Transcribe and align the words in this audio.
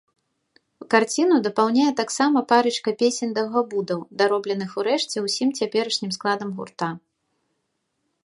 Карціну 0.93 1.35
дапаўняе 1.47 1.89
таксама 1.99 2.41
парачка 2.51 2.93
песень-даўгабудаў, 3.03 3.99
даробленых 4.21 4.71
урэшце 4.83 5.17
ўсім 5.27 5.49
цяперашнім 5.61 6.11
складам 6.19 6.49
гурта. 6.61 6.89